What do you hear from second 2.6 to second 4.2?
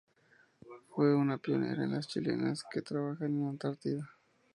que trabajan en Antártida.